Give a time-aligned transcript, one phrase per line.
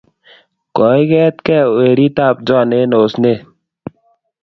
[0.75, 3.41] Koiket kee weri ab Joan en osenet